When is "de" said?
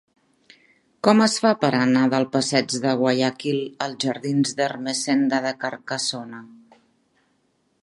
2.87-2.95, 5.47-5.55